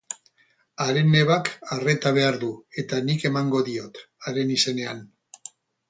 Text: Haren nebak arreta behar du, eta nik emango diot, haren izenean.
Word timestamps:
Haren 0.85 1.11
nebak 1.15 1.51
arreta 1.75 2.13
behar 2.17 2.41
du, 2.47 2.51
eta 2.85 3.05
nik 3.11 3.29
emango 3.33 3.65
diot, 3.71 4.05
haren 4.29 4.59
izenean. 4.59 5.11